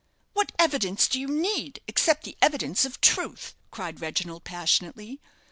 [0.33, 5.21] "What evidence do you need, except the evidence of truth?" cried Reginald, passionately.